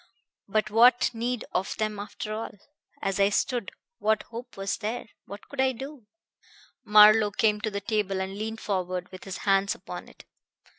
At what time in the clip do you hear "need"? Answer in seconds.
1.13-1.45